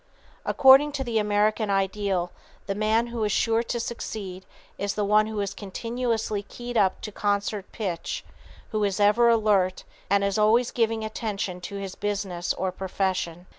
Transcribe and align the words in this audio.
According 0.47 0.93
to 0.93 1.03
the 1.03 1.19
American 1.19 1.69
ideal, 1.69 2.31
the 2.65 2.73
man 2.73 3.05
who 3.13 3.23
is 3.23 3.31
sure 3.31 3.61
to 3.61 3.79
succeed 3.79 4.47
is 4.79 4.95
the 4.95 5.05
one 5.05 5.27
who 5.27 5.39
is 5.41 5.53
continuously 5.53 6.41
'keyed 6.41 6.75
up 6.75 7.01
to 7.01 7.11
concert 7.11 7.71
pitch' 7.71 8.25
who 8.71 8.83
is 8.83 8.99
ever 8.99 9.29
alert 9.29 9.83
and 10.09 10.23
is 10.23 10.39
always 10.39 10.71
giving 10.71 11.05
attention 11.05 11.61
to 11.61 11.75
his 11.75 11.93
business 11.93 12.51
or 12.51 12.71
profession." 12.71 13.45